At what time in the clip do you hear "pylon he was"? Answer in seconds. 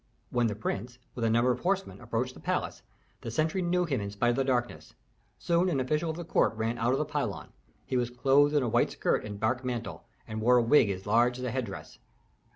7.05-8.09